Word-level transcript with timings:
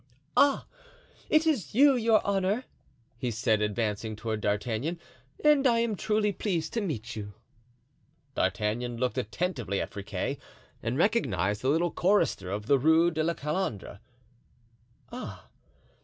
"Ah! 0.35 0.65
it 1.29 1.45
is 1.45 1.75
you, 1.75 1.93
your 1.93 2.25
honor," 2.25 2.63
he 3.19 3.29
said, 3.29 3.61
advancing 3.61 4.15
toward 4.15 4.41
D'Artagnan; 4.41 4.99
"and 5.43 5.67
I 5.67 5.77
am 5.77 5.95
truly 5.95 6.31
pleased 6.31 6.73
to 6.73 6.81
meet 6.81 7.15
you." 7.15 7.35
D'Artagnan 8.33 8.97
looked 8.97 9.19
attentively 9.19 9.79
at 9.79 9.91
Friquet 9.91 10.39
and 10.81 10.97
recognized 10.97 11.61
the 11.61 11.69
little 11.69 11.91
chorister 11.91 12.49
of 12.49 12.65
the 12.65 12.79
Rue 12.79 13.11
de 13.11 13.23
la 13.23 13.35
Calandre. 13.35 13.99
"Ah! 15.11 15.45